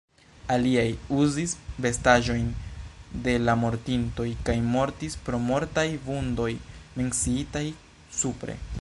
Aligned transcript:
Aliaj 0.53 0.85
uzis 1.23 1.51
vestaĵojn 1.85 2.47
de 3.27 3.35
la 3.43 3.55
mortintoj 3.65 4.27
kaj 4.49 4.57
mortis 4.73 5.19
pro 5.29 5.43
mortaj 5.51 5.87
vundoj, 6.09 6.51
menciitaj 7.01 7.67
supre. 8.23 8.63